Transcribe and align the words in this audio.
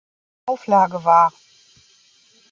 Auflage 0.47 1.05
war. 1.05 1.31